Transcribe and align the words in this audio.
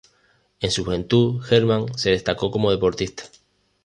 En 0.61 0.71
su 0.71 0.83
juventud 0.83 1.43
Hermann 1.51 1.95
se 1.95 2.09
destacó 2.09 2.49
como 2.49 2.71
deportista. 2.71 3.25